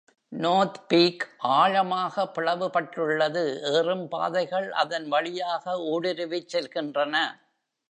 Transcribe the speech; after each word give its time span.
North 0.31 0.77
Peak 0.87 1.17
ஆழமாக 1.37 2.23
பிளவுபட்டுள்ளது, 2.35 3.43
ஏறும் 3.73 4.07
பாதைகள் 4.07 4.71
அதன் 4.71 5.07
வழியாக 5.07 5.77
ஊடுருவிச் 5.91 6.49
செல்கின்றன. 6.51 7.15